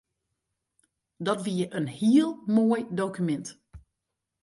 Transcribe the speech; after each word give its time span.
Dat 1.27 1.39
wie 1.45 1.61
in 1.77 1.87
heel 2.01 2.29
moai 2.57 2.81
dokumint. 2.99 3.47